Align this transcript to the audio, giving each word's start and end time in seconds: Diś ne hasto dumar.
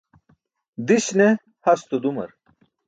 Diś 0.87 1.11
ne 1.19 1.29
hasto 1.69 1.99
dumar. 2.05 2.31